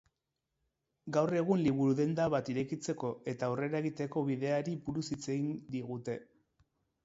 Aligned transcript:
Gaur 1.17 1.31
egun 1.41 1.61
liburu-denda 1.65 2.25
bat 2.35 2.49
irekitzeko 2.55 3.13
eta 3.35 3.51
aurrera 3.53 3.83
egiteko 3.87 4.27
bideari 4.33 4.77
buruz 4.89 5.07
hitz 5.15 5.23
egin 5.39 5.57
digute. 5.79 6.21